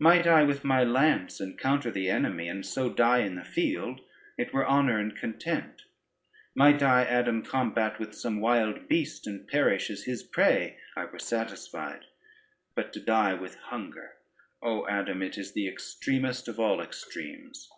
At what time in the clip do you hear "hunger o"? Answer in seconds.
13.54-14.84